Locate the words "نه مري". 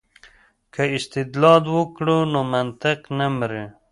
3.17-3.65